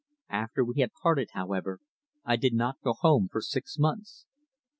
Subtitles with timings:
[0.31, 1.79] After we had parted, however,
[2.25, 4.25] I did not go home for six months.